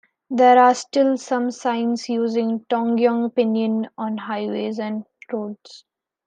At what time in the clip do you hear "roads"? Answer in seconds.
5.31-5.85